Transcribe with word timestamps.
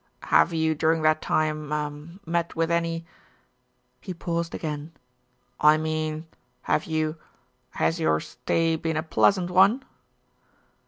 "Have 0.33 0.51
you 0.51 0.73
during 0.73 1.03
that 1.03 1.21
time, 1.21 1.71
er 1.71 2.19
met 2.25 2.55
with 2.55 2.71
any?" 2.71 3.05
He 4.01 4.15
paused 4.15 4.55
again. 4.55 4.93
"I 5.59 5.77
mean, 5.77 6.25
have 6.63 6.85
you 6.85 7.17
has 7.75 7.99
your 7.99 8.19
stay 8.19 8.75
been 8.77 8.97
a 8.97 9.03
pleasant 9.03 9.51
one?" 9.51 9.83